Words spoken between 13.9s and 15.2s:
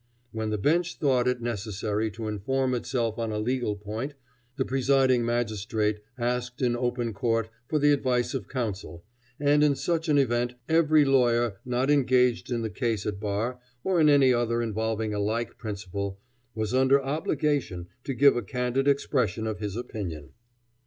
in another involving a